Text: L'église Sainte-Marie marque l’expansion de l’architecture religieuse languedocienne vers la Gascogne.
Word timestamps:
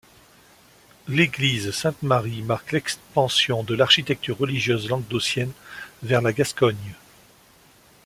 L'église 1.07 1.69
Sainte-Marie 1.69 2.41
marque 2.41 2.71
l’expansion 2.71 3.61
de 3.61 3.75
l’architecture 3.75 4.35
religieuse 4.39 4.89
languedocienne 4.89 5.51
vers 6.01 6.23
la 6.23 6.33
Gascogne. 6.33 6.95